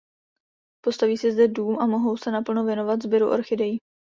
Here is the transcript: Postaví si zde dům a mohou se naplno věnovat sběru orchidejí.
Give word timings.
Postaví 0.83 1.17
si 1.17 1.31
zde 1.31 1.47
dům 1.47 1.79
a 1.79 1.85
mohou 1.87 2.17
se 2.17 2.31
naplno 2.31 2.65
věnovat 2.65 3.01
sběru 3.03 3.29
orchidejí. 3.29 3.77